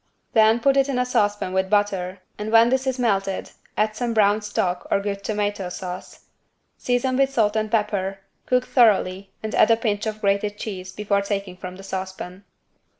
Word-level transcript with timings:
Then 0.33 0.59
put 0.59 0.77
it 0.77 0.89
in 0.89 0.97
a 0.97 1.05
saucepan 1.05 1.53
with 1.53 1.69
butter, 1.69 2.21
and 2.39 2.51
when 2.51 2.69
this 2.69 2.87
is 2.87 2.97
melted, 2.97 3.51
add 3.77 3.95
some 3.95 4.15
brown 4.15 4.41
stock 4.41 4.87
or 4.89 4.99
good 4.99 5.23
tomato 5.23 5.69
sauce. 5.69 6.21
Season 6.75 7.15
with 7.17 7.29
salt 7.31 7.55
and 7.55 7.69
pepper, 7.69 8.21
cook 8.47 8.65
thoroughly 8.65 9.29
and 9.43 9.53
add 9.53 9.69
a 9.69 9.77
pinch 9.77 10.07
of 10.07 10.21
grated 10.21 10.57
cheese 10.57 10.91
before 10.91 11.21
taking 11.21 11.55
from 11.55 11.75
the 11.75 11.83
saucepan. 11.83 12.45